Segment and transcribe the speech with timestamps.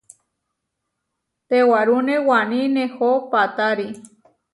[1.47, 3.87] Tewarúne waní nehó paʼtári.